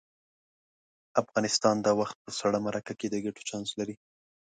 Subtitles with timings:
[1.21, 3.95] افغانستان دا وخت په سړه مرکه کې د ګټو چانس لري.